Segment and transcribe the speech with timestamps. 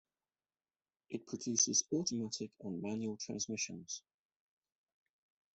[1.11, 4.01] It produces automatic and manual transmissions.